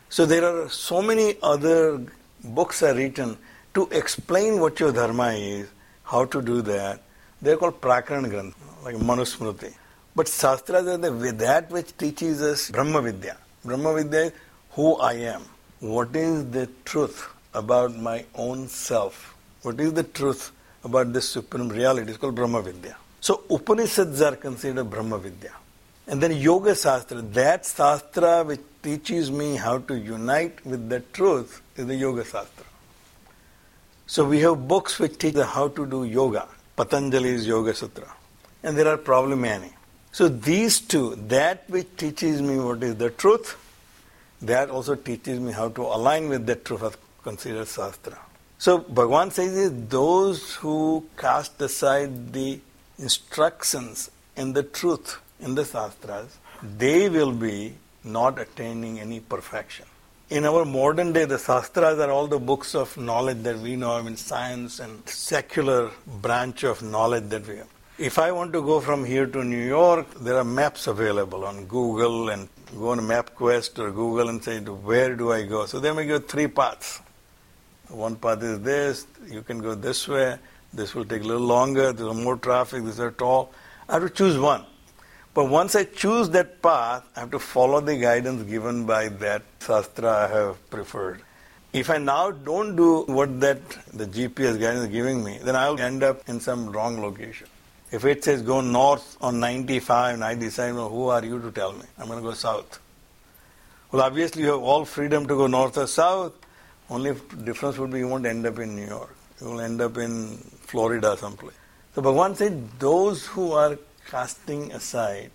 So 0.10 0.26
there 0.26 0.46
are 0.46 0.70
so 0.70 1.02
many 1.02 1.36
other 1.42 2.02
books 2.44 2.84
are 2.84 2.94
written 2.94 3.38
to 3.74 3.88
explain 3.92 4.60
what 4.60 4.80
your 4.80 4.92
dharma 4.92 5.32
is, 5.34 5.68
how 6.12 6.26
to 6.26 6.42
do 6.42 6.62
that. 6.62 7.02
They're 7.42 7.58
called 7.58 7.80
Prakarana 7.80 8.30
Grantha, 8.30 8.84
like 8.84 8.96
Manusmriti. 8.96 9.74
But 10.14 10.28
Shastras 10.28 10.88
are 10.88 10.98
the 10.98 11.32
that 11.32 11.72
which 11.72 11.96
teaches 11.98 12.42
us 12.42 12.70
Brahma 12.70 13.02
Vidya. 13.02 13.38
Brahma 13.64 13.94
Vidya 13.96 14.20
is 14.26 14.32
who 14.72 14.96
I 14.98 15.14
am. 15.36 15.44
What 15.80 16.16
is 16.16 16.50
the 16.52 16.68
truth 16.84 17.28
about 17.54 17.96
my 17.96 18.26
own 18.36 18.68
self? 18.68 19.36
What 19.62 19.80
is 19.80 19.94
the 19.94 20.04
truth 20.04 20.52
about 20.84 21.14
this 21.14 21.30
supreme 21.30 21.70
reality? 21.70 22.10
It's 22.10 22.18
called 22.18 22.36
Brahma 22.36 22.62
Vidya. 22.62 22.98
So 23.22 23.44
Upanishads 23.50 24.22
are 24.22 24.36
considered 24.36 24.90
Brahma 24.90 25.18
Vidya. 25.18 25.54
And 26.08 26.22
then 26.22 26.34
Yoga 26.34 26.76
Shastra, 26.76 27.22
that 27.22 27.66
Shastra 27.66 28.44
which 28.44 28.62
teaches 28.84 29.32
me 29.32 29.56
how 29.56 29.78
to 29.78 29.96
unite 29.96 30.66
with 30.66 30.90
the 30.90 31.00
truth 31.00 31.62
is 31.78 31.86
the 31.86 31.96
Yoga 31.96 32.26
Shastra. 32.26 32.66
So 34.12 34.26
we 34.26 34.40
have 34.42 34.68
books 34.68 35.00
which 35.00 35.18
teach 35.20 35.36
the 35.36 35.46
how 35.46 35.70
to 35.70 35.86
do 35.86 36.04
yoga. 36.04 36.46
Patanjali's 36.76 37.48
Yoga 37.48 37.74
Sutra. 37.74 38.14
And 38.62 38.78
there 38.78 38.90
are 38.90 38.98
probably 38.98 39.38
many. 39.38 39.72
So 40.12 40.28
these 40.28 40.82
two, 40.82 41.16
that 41.30 41.64
which 41.70 41.96
teaches 41.96 42.42
me 42.42 42.60
what 42.60 42.84
is 42.84 42.96
the 42.96 43.10
truth, 43.12 43.56
that 44.42 44.70
also 44.70 44.96
teaches 44.96 45.40
me 45.40 45.54
how 45.54 45.70
to 45.70 45.84
align 45.84 46.28
with 46.28 46.46
that 46.48 46.66
truth 46.66 46.82
of 46.82 46.98
considered 47.24 47.70
Shastra. 47.70 48.20
So 48.58 48.80
Bhagavan 48.80 49.32
says 49.32 49.54
is 49.54 49.88
those 49.88 50.56
who 50.56 51.06
cast 51.16 51.62
aside 51.62 52.34
the 52.34 52.60
instructions 53.00 54.12
and 54.36 54.54
the 54.54 54.64
truth 54.64 55.22
in 55.40 55.56
the 55.56 55.64
Shastras, 55.64 56.38
they 56.62 57.08
will 57.08 57.32
be 57.32 57.76
not 58.04 58.40
attaining 58.42 59.00
any 59.00 59.22
perfection. 59.22 59.86
In 60.32 60.46
our 60.46 60.64
modern 60.64 61.12
day, 61.12 61.26
the 61.26 61.38
Shastras 61.38 62.00
are 62.00 62.10
all 62.10 62.26
the 62.26 62.40
books 62.40 62.74
of 62.74 62.96
knowledge 62.96 63.44
that 63.44 63.60
we 63.60 63.76
know, 63.76 63.98
I 63.98 64.02
mean, 64.02 64.16
science 64.16 64.80
and 64.80 65.06
secular 65.06 65.92
branch 66.22 66.64
of 66.64 66.82
knowledge 66.82 67.28
that 67.32 67.46
we 67.46 67.58
have. 67.58 67.68
If 67.98 68.18
I 68.18 68.32
want 68.32 68.54
to 68.54 68.62
go 68.62 68.80
from 68.80 69.04
here 69.04 69.26
to 69.26 69.44
New 69.44 69.62
York, 69.62 70.08
there 70.22 70.38
are 70.38 70.46
maps 70.46 70.88
available 70.88 71.44
on 71.44 71.66
Google 71.66 72.30
and 72.30 72.48
go 72.80 72.92
on 72.92 73.00
MapQuest 73.00 73.78
or 73.80 73.92
Google 73.92 74.30
and 74.30 74.42
say, 74.42 74.62
where 74.62 75.18
do 75.18 75.34
I 75.34 75.44
go? 75.44 75.66
So 75.66 75.82
they 75.82 75.92
may 75.92 76.06
give 76.06 76.30
three 76.30 76.48
paths. 76.48 77.02
One 77.90 78.16
path 78.16 78.42
is 78.42 78.62
this, 78.62 79.08
you 79.30 79.42
can 79.42 79.60
go 79.60 79.76
this 79.76 80.08
way, 80.08 80.38
this 80.74 80.96
will 80.96 81.04
take 81.04 81.24
a 81.24 81.28
little 81.28 81.46
longer, 81.46 81.92
there's 81.92 82.16
more 82.16 82.38
traffic, 82.38 82.86
these 82.86 83.02
are 83.02 83.12
tall. 83.12 83.52
I 83.90 83.96
have 83.96 84.04
to 84.04 84.10
choose 84.10 84.40
one. 84.40 84.66
But 85.34 85.46
once 85.46 85.76
I 85.76 85.86
choose 85.86 86.30
that 86.32 86.62
path, 86.62 87.04
I 87.16 87.22
have 87.22 87.32
to 87.32 87.40
follow 87.40 87.80
the 87.80 87.96
guidance 87.96 88.44
given 88.44 88.86
by 88.86 89.08
that 89.08 89.44
Shastra 89.66 90.10
I 90.10 90.28
have 90.28 90.70
preferred. 90.70 91.22
If 91.72 91.90
I 91.90 91.98
now 91.98 92.32
don't 92.32 92.76
do 92.76 93.04
what 93.04 93.40
that 93.40 93.62
the 93.94 94.06
GPS 94.06 94.60
guidance 94.60 94.82
is 94.82 94.88
giving 94.90 95.24
me, 95.24 95.40
then 95.42 95.56
I'll 95.56 95.80
end 95.80 96.04
up 96.04 96.28
in 96.28 96.42
some 96.42 96.70
wrong 96.70 97.02
location. 97.02 97.48
If 97.92 98.04
it 98.04 98.26
says 98.26 98.42
go 98.42 98.60
north 98.60 99.18
on 99.22 99.40
95 99.40 100.16
and 100.16 100.24
I 100.24 100.36
decide, 100.36 100.74
well, 100.74 100.90
who 100.90 101.08
are 101.08 101.24
you 101.24 101.40
to 101.42 101.52
tell 101.52 101.72
me? 101.72 101.86
I'm 101.98 102.08
going 102.08 102.20
to 102.20 102.24
go 102.24 102.34
south. 102.34 102.80
Well, 103.92 104.02
obviously, 104.02 104.44
you 104.44 104.52
have 104.52 104.62
all 104.62 104.84
freedom 104.84 105.28
to 105.28 105.36
go 105.36 105.48
north 105.48 105.78
or 105.78 105.88
south. 105.88 106.34
Only 106.90 107.16
difference 107.44 107.78
would 107.78 107.92
be 107.92 108.00
you 108.00 108.08
won't 108.08 108.26
end 108.26 108.46
up 108.46 108.60
in 108.60 108.76
New 108.76 108.88
York. 108.88 109.16
You 109.40 109.48
will 109.48 109.62
end 109.62 109.82
up 109.82 109.98
in 109.98 110.38
Florida 110.38 111.16
someplace. 111.18 111.56
So 111.96 112.02
Bhagavan 112.02 112.36
said, 112.36 112.80
those 112.80 113.26
who 113.26 113.52
are 113.52 113.78
casting 114.12 114.74
aside 114.74 115.32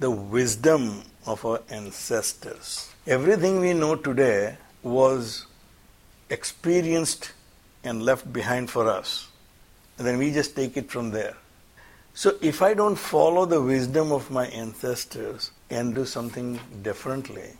the 0.00 0.10
wisdom 0.10 1.02
of 1.24 1.44
our 1.46 1.60
ancestors. 1.70 2.90
Everything 3.06 3.60
we 3.60 3.72
know 3.72 3.94
today 3.94 4.56
was 4.82 5.46
experienced 6.28 7.30
and 7.84 8.02
left 8.02 8.32
behind 8.32 8.68
for 8.68 8.88
us. 8.88 9.28
And 9.96 10.06
then 10.06 10.18
we 10.18 10.32
just 10.32 10.56
take 10.56 10.76
it 10.76 10.90
from 10.90 11.12
there. 11.12 11.36
So 12.14 12.36
if 12.40 12.60
I 12.60 12.74
don't 12.74 12.96
follow 12.96 13.46
the 13.46 13.62
wisdom 13.62 14.10
of 14.10 14.30
my 14.30 14.46
ancestors 14.48 15.52
and 15.70 15.94
do 15.94 16.04
something 16.04 16.58
differently, 16.82 17.50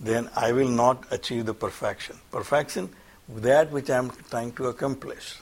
then 0.00 0.28
I 0.34 0.50
will 0.50 0.68
not 0.68 1.04
achieve 1.12 1.46
the 1.46 1.54
perfection. 1.54 2.16
Perfection, 2.32 2.90
that 3.28 3.70
which 3.70 3.90
I 3.90 3.98
am 3.98 4.10
trying 4.28 4.52
to 4.52 4.66
accomplish. 4.66 5.36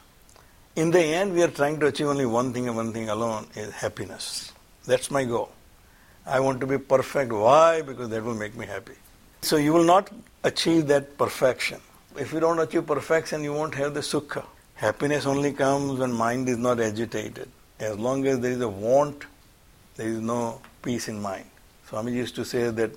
In 0.76 0.90
the 0.90 1.00
end, 1.00 1.33
we 1.33 1.42
are 1.42 1.49
trying 1.49 1.80
to 1.80 1.87
achieve 1.87 2.06
only 2.06 2.26
one 2.26 2.52
thing 2.52 2.68
and 2.68 2.76
one 2.76 2.92
thing 2.92 3.09
alone 3.09 3.47
is 3.54 3.73
happiness. 3.73 4.52
That's 4.85 5.11
my 5.11 5.25
goal. 5.25 5.50
I 6.26 6.40
want 6.40 6.61
to 6.61 6.66
be 6.66 6.76
perfect. 6.76 7.33
Why? 7.33 7.80
Because 7.80 8.11
that 8.11 8.23
will 8.23 8.35
make 8.35 8.54
me 8.54 8.66
happy. 8.66 8.92
So 9.40 9.56
you 9.56 9.73
will 9.73 9.85
not 9.85 10.11
achieve 10.45 10.87
that 10.88 11.16
perfection. 11.16 11.80
If 12.18 12.35
you 12.35 12.40
don't 12.40 12.59
achieve 12.59 12.87
perfection, 12.87 13.42
you 13.42 13.54
won't 13.54 13.75
have 13.75 13.95
the 13.95 14.00
sukha. 14.00 14.45
Happiness 14.75 15.25
only 15.25 15.54
comes 15.54 15.99
when 15.99 16.12
mind 16.12 16.47
is 16.47 16.59
not 16.59 16.78
agitated. 16.78 17.49
As 17.80 17.99
long 17.99 18.26
as 18.26 18.40
there 18.40 18.52
is 18.52 18.61
a 18.61 18.68
want, 18.68 19.25
there 19.97 20.09
is 20.09 20.21
no 20.21 20.61
peace 20.83 21.09
in 21.09 21.23
mind. 21.23 21.47
Swami 21.88 22.12
used 22.12 22.35
to 22.37 22.45
say 22.45 22.68
that 22.68 22.90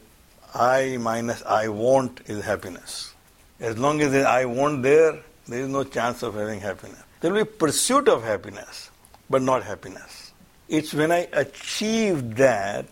I 0.53 0.97
minus 0.99 1.43
I 1.43 1.69
want 1.69 2.19
is 2.25 2.43
happiness. 2.43 3.13
As 3.61 3.77
long 3.77 4.01
as 4.01 4.13
I 4.13 4.43
want 4.43 4.83
there, 4.83 5.21
there 5.49 5.61
is 5.63 5.69
no 5.69 5.83
chance 5.83 6.23
of 6.23 6.35
having 6.35 6.59
happiness. 6.59 7.03
There 7.21 7.33
will 7.33 7.43
be 7.43 7.51
pursuit 7.51 8.07
of 8.07 8.23
happiness, 8.23 8.91
but 9.29 9.41
not 9.41 9.63
happiness. 9.63 10.31
It's 10.67 10.93
when 10.93 11.11
I 11.11 11.27
achieve 11.33 12.35
that, 12.35 12.85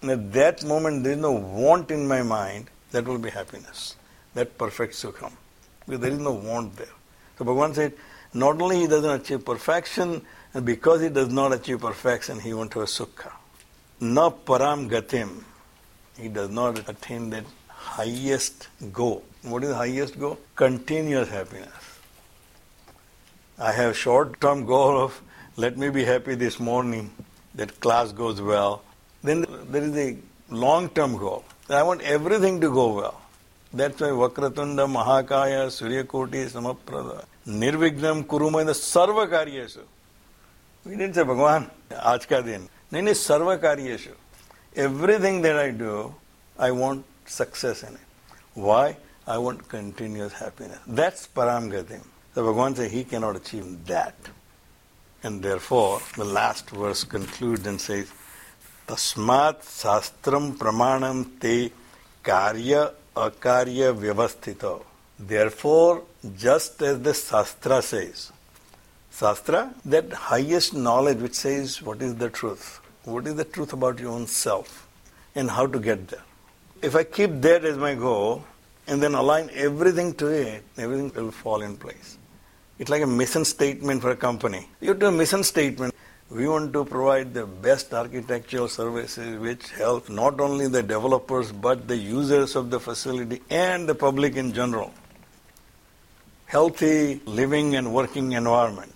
and 0.00 0.10
at 0.10 0.32
that 0.32 0.64
moment 0.64 1.02
there 1.02 1.12
is 1.12 1.18
no 1.18 1.32
want 1.32 1.90
in 1.90 2.06
my 2.06 2.22
mind, 2.22 2.70
that 2.92 3.04
will 3.04 3.18
be 3.18 3.30
happiness. 3.30 3.96
That 4.34 4.56
perfect 4.56 4.94
sukham. 4.94 5.32
Because 5.86 6.00
there 6.00 6.12
is 6.12 6.18
no 6.18 6.32
want 6.32 6.76
there. 6.76 6.86
So 7.38 7.44
Bhagavan 7.44 7.74
said, 7.74 7.92
not 8.32 8.60
only 8.60 8.80
he 8.80 8.86
doesn't 8.86 9.20
achieve 9.20 9.44
perfection, 9.44 10.22
and 10.54 10.64
because 10.64 11.00
he 11.00 11.08
does 11.08 11.28
not 11.28 11.52
achieve 11.52 11.80
perfection, 11.80 12.38
he 12.38 12.50
to 12.50 12.56
have 12.58 12.70
sukha. 12.70 13.32
Na 14.00 14.30
param 14.30 14.88
gatim. 14.88 15.42
He 16.18 16.28
does 16.28 16.50
not 16.50 16.88
attain 16.88 17.30
that 17.30 17.44
highest 17.68 18.68
goal. 18.92 19.24
What 19.42 19.64
is 19.64 19.70
the 19.70 19.74
highest 19.76 20.18
goal? 20.18 20.38
Continuous 20.54 21.28
happiness. 21.28 21.95
I 23.58 23.72
have 23.72 23.96
short-term 23.96 24.66
goal 24.66 25.00
of 25.00 25.22
let 25.56 25.78
me 25.78 25.88
be 25.88 26.04
happy 26.04 26.34
this 26.34 26.60
morning, 26.60 27.10
that 27.54 27.80
class 27.80 28.12
goes 28.12 28.40
well. 28.42 28.82
Then 29.22 29.46
there 29.70 29.82
is 29.82 29.96
a 29.96 30.18
long-term 30.50 31.16
goal. 31.16 31.44
I 31.70 31.82
want 31.82 32.02
everything 32.02 32.60
to 32.60 32.70
go 32.70 32.92
well. 32.92 33.20
That's 33.72 33.98
why 34.00 34.08
Vakratunda, 34.08 34.86
Mahakaya, 34.86 35.66
Suryakoti, 35.68 36.50
Samaprada, 36.50 37.24
Nirvignam, 37.46 38.24
Kuruma, 38.24 38.66
the 38.66 38.72
Sarva 38.72 39.26
Karyashu. 39.26 39.80
We 40.84 40.92
didn't 40.92 41.14
say 41.14 41.22
Bhagwan, 41.22 41.70
Aajka 41.90 42.44
Din. 42.44 42.68
Nini 42.90 43.12
Sarva 43.12 43.58
Karyashu. 43.58 44.12
Everything 44.76 45.40
that 45.40 45.56
I 45.56 45.70
do, 45.70 46.14
I 46.58 46.70
want 46.70 47.06
success 47.24 47.82
in 47.82 47.94
it. 47.94 48.00
Why? 48.52 48.98
I 49.26 49.38
want 49.38 49.66
continuous 49.68 50.34
happiness. 50.34 50.78
That's 50.86 51.26
Param 51.26 51.70
Gatim. 51.70 52.04
So 52.36 52.42
Bhagavan 52.44 52.76
says 52.76 52.92
he 52.92 53.04
cannot 53.04 53.36
achieve 53.36 53.86
that. 53.86 54.14
And 55.22 55.42
therefore, 55.42 56.02
the 56.18 56.24
last 56.26 56.68
verse 56.68 57.02
concludes 57.02 57.66
and 57.66 57.80
says, 57.80 58.12
Tasmat 58.86 59.62
Sastram 59.62 60.54
Pramanam 60.58 61.40
Te 61.40 61.72
Karya 62.22 62.92
Akarya 63.16 63.96
Vyavasthito. 63.96 64.84
Therefore, 65.18 66.02
just 66.36 66.82
as 66.82 67.00
the 67.00 67.14
Shastra 67.14 67.80
says, 67.80 68.32
Shastra, 69.10 69.72
that 69.86 70.12
highest 70.12 70.74
knowledge 70.74 71.20
which 71.20 71.36
says 71.36 71.80
what 71.80 72.02
is 72.02 72.16
the 72.16 72.28
truth, 72.28 72.80
what 73.04 73.26
is 73.26 73.36
the 73.36 73.44
truth 73.44 73.72
about 73.72 73.98
your 73.98 74.12
own 74.12 74.26
self, 74.26 74.86
and 75.34 75.50
how 75.50 75.66
to 75.66 75.78
get 75.78 76.08
there. 76.08 76.24
If 76.82 76.96
I 76.96 77.04
keep 77.04 77.30
that 77.40 77.64
as 77.64 77.78
my 77.78 77.94
goal 77.94 78.44
and 78.86 79.02
then 79.02 79.14
align 79.14 79.48
everything 79.54 80.12
to 80.16 80.26
it, 80.26 80.62
everything 80.76 81.10
will 81.14 81.30
fall 81.30 81.62
in 81.62 81.78
place. 81.78 82.18
It's 82.78 82.90
like 82.90 83.02
a 83.02 83.06
mission 83.06 83.44
statement 83.44 84.02
for 84.02 84.10
a 84.10 84.16
company. 84.16 84.68
You 84.80 84.92
do 84.94 85.06
a 85.06 85.12
mission 85.12 85.42
statement. 85.42 85.94
We 86.28 86.46
want 86.46 86.72
to 86.74 86.84
provide 86.84 87.32
the 87.32 87.46
best 87.46 87.94
architectural 87.94 88.68
services 88.68 89.38
which 89.38 89.70
help 89.70 90.10
not 90.10 90.40
only 90.40 90.68
the 90.68 90.82
developers 90.82 91.52
but 91.52 91.88
the 91.88 91.96
users 91.96 92.56
of 92.56 92.70
the 92.70 92.80
facility 92.80 93.40
and 93.48 93.88
the 93.88 93.94
public 93.94 94.36
in 94.36 94.52
general. 94.52 94.92
Healthy 96.46 97.22
living 97.24 97.76
and 97.76 97.94
working 97.94 98.32
environment. 98.32 98.92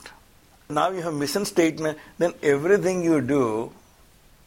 Now 0.69 0.91
you 0.91 1.03
have 1.03 1.15
a 1.15 1.17
mission 1.17 1.45
statement, 1.45 1.99
then 2.19 2.35
everything 2.43 3.03
you 3.03 3.21
do, 3.21 3.73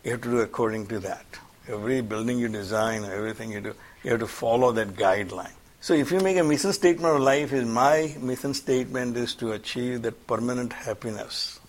you 0.04 0.12
have 0.12 0.22
to 0.22 0.30
do 0.30 0.40
according 0.42 0.88
to 0.88 1.00
that. 1.00 1.26
Every 1.68 2.02
building 2.02 2.38
you 2.38 2.50
design, 2.50 3.04
everything 3.06 3.52
you 3.52 3.62
do, 3.62 3.74
you 4.04 4.12
have 4.12 4.20
to 4.20 4.28
follow 4.28 4.72
that 4.74 4.90
guideline. 4.90 5.56
So 5.86 5.94
if 5.94 6.14
you 6.14 6.22
make 6.22 6.38
a 6.38 6.44
mission 6.46 6.72
statement 6.72 7.14
of 7.14 7.22
life 7.22 7.52
is 7.52 7.66
my 7.66 8.16
mission 8.18 8.54
statement 8.54 9.18
is 9.18 9.36
to 9.36 9.52
achieve 9.52 10.04
that 10.04 10.28
permanent 10.28 10.72
happiness. 10.72 11.60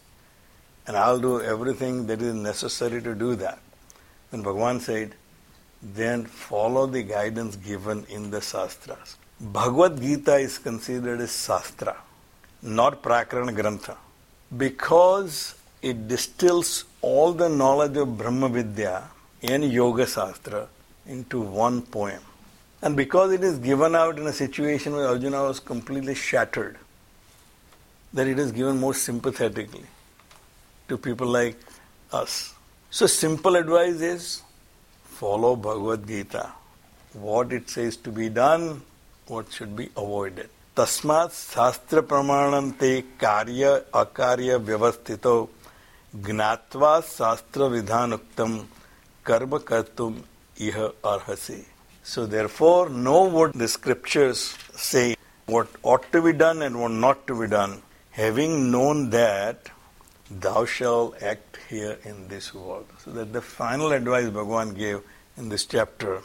And 0.86 0.96
I'll 0.96 1.18
do 1.18 1.40
everything 1.40 2.06
that 2.06 2.22
is 2.22 2.32
necessary 2.32 3.02
to 3.02 3.12
do 3.16 3.34
that. 3.34 3.58
When 4.30 4.44
Bhagavan 4.44 4.80
said, 4.80 5.16
then 5.82 6.26
follow 6.26 6.86
the 6.86 7.02
guidance 7.02 7.56
given 7.56 8.06
in 8.08 8.30
the 8.30 8.40
Shastras. 8.40 9.16
Bhagavad 9.40 10.00
Gita 10.00 10.36
is 10.36 10.58
considered 10.58 11.20
as 11.20 11.32
Shastra, 11.46 11.96
not 12.62 13.02
Prakarana 13.02 13.52
Grantha, 13.52 13.96
because 14.56 15.56
it 15.82 16.06
distills 16.06 16.84
all 17.02 17.32
the 17.32 17.48
knowledge 17.48 17.96
of 17.96 18.16
Brahma 18.16 18.48
Vidya 18.48 19.10
and 19.42 19.64
Yoga 19.64 20.06
Shastra 20.06 20.68
into 21.04 21.40
one 21.40 21.82
poem. 21.82 22.20
And 22.83 22.95
because 22.95 23.31
it 23.33 23.43
is 23.43 23.57
given 23.59 23.95
out 23.95 24.17
in 24.17 24.27
a 24.27 24.33
situation 24.33 24.93
where 24.93 25.07
Arjuna 25.07 25.43
was 25.43 25.59
completely 25.59 26.15
shattered, 26.15 26.77
that 28.13 28.27
it 28.27 28.39
is 28.39 28.51
given 28.51 28.79
more 28.79 28.93
sympathetically 28.93 29.83
to 30.87 30.97
people 30.97 31.27
like 31.27 31.57
us. 32.11 32.53
So, 32.89 33.05
simple 33.05 33.55
advice 33.55 34.01
is 34.01 34.41
follow 35.03 35.55
Bhagavad 35.55 36.07
Gita. 36.07 36.51
What 37.13 37.51
it 37.53 37.69
says 37.69 37.97
to 37.97 38.11
be 38.11 38.29
done, 38.29 38.81
what 39.27 39.51
should 39.51 39.75
be 39.75 39.89
avoided. 39.95 40.49
तस्मात् 40.77 41.33
शास्त्र 41.33 42.01
प्रमाणम 42.07 42.69
ते 42.79 42.89
कार्य 43.21 43.69
अकार्य 43.99 44.55
व्यवस्थितो 44.67 45.33
ज्ञात्वा 46.25 46.99
शास्त्र 47.07 47.63
विधानुक्तम 47.73 48.57
कर्म 49.25 49.57
कर्तुम 49.67 50.15
इह 50.67 50.77
अर्हसि 50.83 51.59
So 52.04 52.26
therefore 52.26 52.90
know 52.90 53.22
what 53.24 53.54
the 53.54 53.66
scriptures 53.66 54.56
say, 54.74 55.16
what 55.46 55.68
ought 55.82 56.12
to 56.12 56.20
be 56.20 56.34
done 56.34 56.60
and 56.60 56.78
what 56.78 56.90
not 56.90 57.26
to 57.28 57.40
be 57.40 57.48
done. 57.48 57.82
Having 58.10 58.70
known 58.70 59.08
that, 59.10 59.70
thou 60.30 60.66
shalt 60.66 61.22
act 61.22 61.58
here 61.68 61.98
in 62.04 62.28
this 62.28 62.52
world. 62.52 62.86
So 63.02 63.10
that 63.12 63.32
the 63.32 63.40
final 63.40 63.90
advice 63.92 64.26
Bhagavan 64.26 64.76
gave 64.76 65.00
in 65.38 65.48
this 65.48 65.64
chapter 65.64 66.20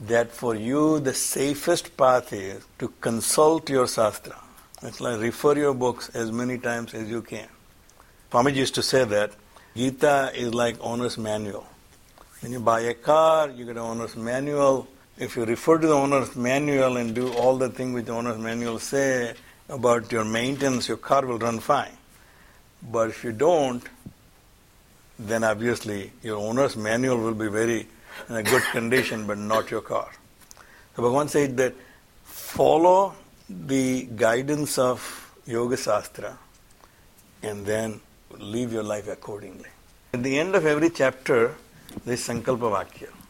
that 0.00 0.32
for 0.32 0.54
you 0.54 0.98
the 0.98 1.14
safest 1.14 1.94
path 1.96 2.32
is 2.32 2.64
to 2.78 2.88
consult 3.02 3.68
your 3.68 3.86
Shastra. 3.86 4.40
It's 4.82 5.00
like 5.00 5.20
refer 5.20 5.56
your 5.56 5.74
books 5.74 6.08
as 6.14 6.32
many 6.32 6.56
times 6.56 6.94
as 6.94 7.08
you 7.08 7.20
can. 7.20 7.48
Swamiji 8.30 8.56
used 8.56 8.74
to 8.76 8.82
say 8.82 9.04
that 9.04 9.32
Gita 9.76 10.32
is 10.34 10.54
like 10.54 10.76
owner's 10.80 11.18
manual. 11.18 11.66
When 12.40 12.50
you 12.50 12.60
buy 12.60 12.80
a 12.80 12.94
car, 12.94 13.50
you 13.50 13.66
get 13.66 13.76
an 13.76 13.82
owner's 13.82 14.16
manual. 14.16 14.88
If 15.22 15.36
you 15.36 15.44
refer 15.44 15.78
to 15.78 15.86
the 15.86 15.94
owner's 15.94 16.34
manual 16.34 16.96
and 16.96 17.14
do 17.14 17.32
all 17.34 17.56
the 17.56 17.68
things 17.68 17.94
which 17.94 18.06
the 18.06 18.12
owner's 18.12 18.38
manual 18.38 18.80
say 18.80 19.34
about 19.68 20.10
your 20.10 20.24
maintenance, 20.24 20.88
your 20.88 20.96
car 20.96 21.24
will 21.24 21.38
run 21.38 21.60
fine. 21.60 21.96
But 22.90 23.10
if 23.10 23.22
you 23.22 23.30
don't, 23.30 23.88
then 25.20 25.44
obviously 25.44 26.10
your 26.24 26.38
owner's 26.38 26.76
manual 26.76 27.18
will 27.18 27.34
be 27.34 27.46
very 27.46 27.86
in 28.28 28.34
a 28.34 28.42
good 28.42 28.64
condition, 28.72 29.28
but 29.28 29.38
not 29.38 29.70
your 29.70 29.82
car. 29.82 30.10
So 30.96 31.02
Bhagavan 31.04 31.28
said 31.28 31.56
that 31.58 31.74
follow 32.24 33.14
the 33.48 34.08
guidance 34.16 34.76
of 34.76 35.32
Yoga 35.46 35.76
Shastra 35.76 36.36
and 37.44 37.64
then 37.64 38.00
live 38.38 38.72
your 38.72 38.82
life 38.82 39.06
accordingly. 39.06 39.70
At 40.14 40.24
the 40.24 40.36
end 40.36 40.56
of 40.56 40.66
every 40.66 40.90
chapter, 40.90 41.54
there 42.04 42.14
is 42.14 42.26
Sankalpa 42.26 42.72
Vakya. 42.76 43.21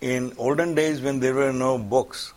In 0.00 0.32
olden 0.36 0.74
days, 0.74 1.00
when 1.00 1.20
there 1.20 1.34
were 1.34 1.52
no 1.52 1.78
books, 1.78 2.32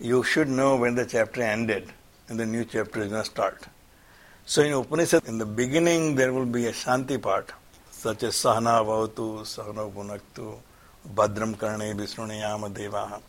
you 0.00 0.22
should 0.22 0.48
know 0.48 0.76
when 0.76 0.94
the 0.94 1.06
chapter 1.06 1.42
ended 1.42 1.92
and 2.28 2.38
the 2.38 2.46
new 2.46 2.64
chapter 2.64 3.00
is 3.00 3.08
going 3.08 3.22
to 3.22 3.30
start. 3.30 3.62
So 4.44 4.62
in 4.62 4.72
Upanishad, 4.72 5.26
in 5.26 5.38
the 5.38 5.46
beginning, 5.46 6.14
there 6.14 6.32
will 6.32 6.46
be 6.46 6.66
a 6.66 6.72
Shanti 6.72 7.20
part, 7.20 7.52
such 7.90 8.22
as 8.22 8.34
Sahana 8.34 8.84
Vavatu, 8.84 9.40
Sahana 9.42 9.90
Bhunaktu, 9.92 10.56
Badram 11.14 11.56
Karne 11.56 11.94
Visnunayama 11.94 12.72
Devaha. 12.72 13.20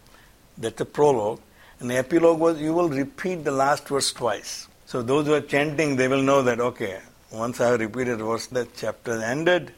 That's 0.57 0.81
a 0.81 0.85
prologue. 0.85 1.39
And 1.79 1.91
the 1.91 1.97
epilogue 1.97 2.39
was 2.39 2.59
you 2.59 2.73
will 2.73 2.89
repeat 2.89 3.43
the 3.43 3.51
last 3.51 3.87
verse 3.87 4.11
twice. 4.11 4.67
So 4.85 5.01
those 5.01 5.27
who 5.27 5.33
are 5.33 5.41
chanting, 5.41 5.95
they 5.95 6.07
will 6.07 6.23
know 6.23 6.41
that, 6.41 6.59
okay, 6.59 6.99
once 7.31 7.61
I 7.61 7.67
have 7.71 7.79
repeated 7.79 8.19
verse, 8.19 8.47
that 8.47 8.75
chapter 8.75 9.21
ended, 9.21 9.73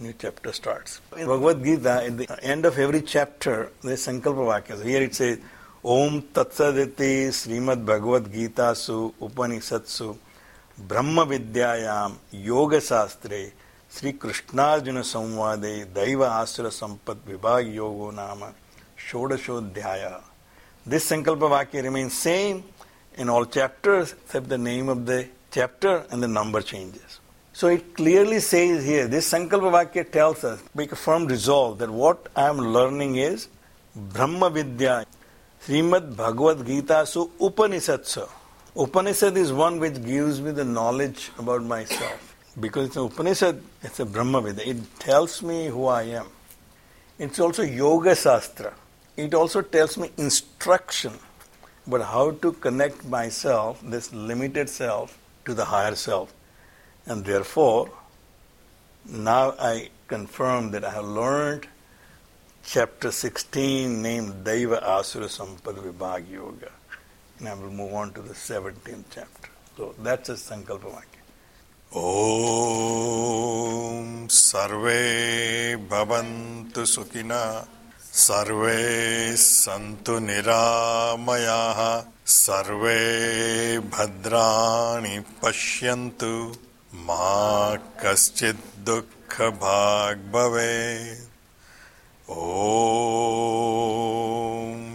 new 0.00 0.14
chapter 0.18 0.52
starts. 0.52 1.00
In 1.16 1.26
Bhagavad 1.26 1.62
Gita, 1.62 2.02
at 2.04 2.16
the 2.16 2.44
end 2.44 2.64
of 2.64 2.78
every 2.78 3.02
chapter, 3.02 3.70
there 3.82 3.92
is 3.92 4.06
Sankalpa 4.06 4.62
Vakyas. 4.62 4.84
Here 4.84 5.02
it 5.02 5.14
says, 5.14 5.38
Om 5.84 6.22
Tatsaditi 6.22 7.28
Srimad 7.28 7.84
Bhagavad 7.84 8.32
Gita 8.32 8.74
Su 8.74 9.14
Upanishadsu 9.20 10.16
Brahma 10.78 11.26
Vidyayam 11.26 12.16
Yoga 12.32 12.78
Sastre 12.78 13.52
Sri 13.88 14.14
Krishna 14.14 14.80
Krishnarjuna 14.80 15.02
Samvade 15.02 15.86
Daiva 15.86 16.40
Asura 16.40 16.70
Sampat 16.70 17.16
Vibhag 17.16 17.74
Yogo 17.74 18.14
Nama 18.14 18.54
Shodashodhyaya. 18.98 20.22
This 20.86 21.10
Sankalpa 21.10 21.66
Vakya 21.66 21.82
remains 21.82 22.14
same 22.14 22.64
in 23.16 23.28
all 23.28 23.44
chapters 23.44 24.12
except 24.12 24.48
the 24.48 24.58
name 24.58 24.88
of 24.88 25.04
the 25.04 25.28
chapter 25.50 26.06
and 26.10 26.22
the 26.22 26.28
number 26.28 26.62
changes. 26.62 27.20
So 27.60 27.68
it 27.68 27.94
clearly 27.94 28.40
says 28.40 28.86
here, 28.86 29.06
this 29.06 29.30
Sankalpa 29.30 29.70
Vakya 29.70 30.10
tells 30.10 30.44
us, 30.44 30.62
make 30.74 30.92
a 30.92 30.96
firm 30.96 31.26
resolve 31.26 31.76
that 31.80 31.90
what 31.90 32.28
I 32.34 32.48
am 32.48 32.56
learning 32.56 33.16
is 33.16 33.48
Brahma 33.94 34.48
Vidya, 34.48 35.04
Srimad 35.62 36.16
Bhagavad 36.16 36.66
Gita, 36.66 37.04
so 37.04 37.26
Upanishadsa. 37.38 38.26
Upanishad 38.74 39.36
is 39.36 39.52
one 39.52 39.78
which 39.78 40.02
gives 40.02 40.40
me 40.40 40.52
the 40.52 40.64
knowledge 40.64 41.30
about 41.38 41.62
myself. 41.62 42.34
Because 42.58 42.86
it's 42.86 42.96
an 42.96 43.04
Upanishad, 43.04 43.62
it's 43.82 44.00
a 44.00 44.06
Brahma 44.06 44.40
Vidya. 44.40 44.64
It 44.64 44.98
tells 44.98 45.42
me 45.42 45.66
who 45.66 45.84
I 45.84 46.04
am. 46.04 46.28
It's 47.18 47.38
also 47.38 47.62
Yoga 47.62 48.16
Shastra. 48.16 48.72
It 49.18 49.34
also 49.34 49.60
tells 49.60 49.98
me 49.98 50.10
instruction 50.16 51.12
about 51.86 52.06
how 52.06 52.30
to 52.30 52.52
connect 52.52 53.04
myself, 53.04 53.82
this 53.84 54.14
limited 54.14 54.70
self, 54.70 55.18
to 55.44 55.52
the 55.52 55.66
higher 55.66 55.94
self. 55.94 56.32
And 57.09 57.23
therefore, 57.23 57.91
now 59.07 59.53
I 59.59 59.89
confirm 60.07 60.71
that 60.71 60.83
I 60.83 60.91
have 60.91 61.05
learned 61.05 61.67
chapter 62.63 63.11
16 63.11 64.01
named 64.01 64.43
Daiva 64.43 64.81
Asura 64.81 65.27
Sampad 65.27 65.75
Vibhag 65.75 66.31
Yoga. 66.31 66.71
And 67.39 67.47
I 67.47 67.53
will 67.53 67.69
move 67.69 67.93
on 67.93 68.13
to 68.13 68.21
the 68.21 68.33
17th 68.33 69.03
chapter. 69.11 69.49
So 69.77 69.93
that's 70.01 70.29
a 70.29 70.33
Sankalpa 70.33 70.95
Vakya. 70.95 71.15
ॐ 71.95 74.27
सर्वे 74.35 74.95
भवन्तु 75.91 76.85
सुखिनः 76.93 77.45
सर्वे 78.23 78.81
सन्तु 79.37 80.17
निरामयाः 80.25 81.79
सर्वे 82.33 82.99
भद्राणि 83.93 85.19
पश्यन्तु 85.43 86.33
मा 86.94 87.74
कश्चित् 87.76 88.84
दुःखभाग् 88.86 90.32
भवेत् 90.32 91.28
ॐ 92.30 92.40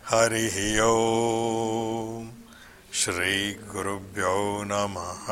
हरिः 0.08 0.82
ॐ 0.82 2.28
श्रीगुरुभ्यो 2.92 4.64
नमः। 4.66 5.30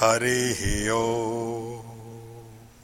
हरिः 0.00 0.62
ॐ 0.94 1.93